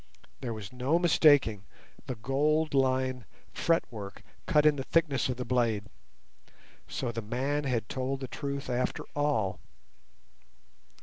[0.39, 1.63] There was no mistaking
[2.07, 5.85] the gold lined fretwork cut in the thickness of the blade.
[6.87, 9.59] So the man had told the truth after all.